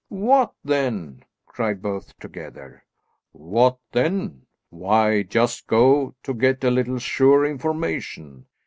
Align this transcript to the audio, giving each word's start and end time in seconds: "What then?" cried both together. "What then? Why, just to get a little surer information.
"What 0.09 0.53
then?" 0.63 1.25
cried 1.45 1.83
both 1.83 2.17
together. 2.17 2.83
"What 3.33 3.77
then? 3.91 4.47
Why, 4.71 5.21
just 5.21 5.67
to 5.67 6.15
get 6.39 6.63
a 6.63 6.71
little 6.71 6.97
surer 6.97 7.45
information. 7.45 8.47